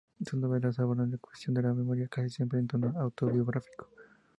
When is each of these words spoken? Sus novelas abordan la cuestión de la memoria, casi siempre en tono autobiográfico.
Sus 0.25 0.39
novelas 0.39 0.79
abordan 0.79 1.11
la 1.11 1.19
cuestión 1.19 1.53
de 1.53 1.61
la 1.61 1.75
memoria, 1.75 2.07
casi 2.07 2.27
siempre 2.31 2.57
en 2.57 2.65
tono 2.67 2.91
autobiográfico. 2.99 3.87